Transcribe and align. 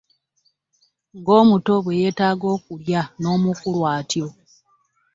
Ng'omuto 1.17 1.73
bwe 1.83 1.97
yeetaaga 2.01 2.47
okulya 2.55 3.01
n'omukulu 3.19 3.81
atyo. 3.95 4.27